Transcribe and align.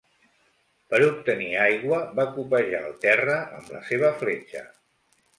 Per 0.93 0.99
obtenir 1.07 1.49
aigua, 1.65 1.99
va 2.19 2.25
copejar 2.37 2.79
el 2.87 2.95
terra 3.03 3.35
amb 3.59 3.69
la 3.75 3.83
seva 3.91 4.11
fletxa. 4.23 4.65